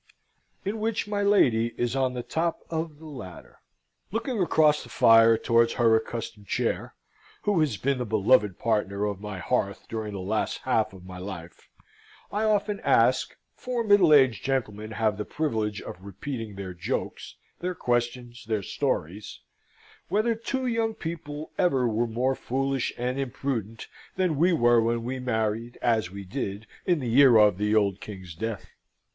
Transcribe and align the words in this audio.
In 0.65 0.79
which 0.79 1.07
My 1.07 1.21
Lady 1.21 1.75
is 1.77 1.95
on 1.95 2.15
the 2.15 2.23
Top 2.23 2.63
of 2.71 2.97
the 2.97 3.05
Ladder 3.05 3.59
Looking 4.11 4.41
across 4.41 4.81
the 4.81 4.89
fire, 4.89 5.37
towards 5.37 5.73
her 5.73 5.95
accustomed 5.95 6.47
chair, 6.47 6.95
who 7.43 7.59
has 7.59 7.77
been 7.77 7.99
the 7.99 8.05
beloved 8.07 8.57
partner 8.57 9.05
of 9.05 9.21
my 9.21 9.37
hearth 9.37 9.87
during 9.87 10.13
the 10.13 10.19
last 10.19 10.57
half 10.63 10.91
of 10.93 11.05
my 11.05 11.19
life, 11.19 11.69
I 12.31 12.45
often 12.45 12.79
ask 12.79 13.35
(for 13.53 13.83
middle 13.83 14.11
aged 14.11 14.43
gentlemen 14.43 14.89
have 14.93 15.19
the 15.19 15.23
privilege 15.23 15.83
of 15.83 16.01
repeating 16.03 16.55
their 16.55 16.73
jokes, 16.73 17.35
their 17.59 17.75
questions, 17.75 18.43
their 18.45 18.63
stories) 18.63 19.41
whether 20.09 20.33
two 20.33 20.65
young 20.65 20.95
people 20.95 21.51
ever 21.59 21.87
were 21.87 22.07
more 22.07 22.33
foolish 22.33 22.91
and 22.97 23.19
imprudent 23.19 23.87
than 24.15 24.37
we 24.37 24.51
were 24.51 24.81
when 24.81 25.03
we 25.03 25.19
married, 25.19 25.77
as 25.79 26.09
we 26.09 26.23
did, 26.23 26.65
in 26.87 27.01
the 27.01 27.07
year 27.07 27.37
of 27.37 27.59
the 27.59 27.75
old 27.75 28.01
King's 28.01 28.33
death? 28.33 28.65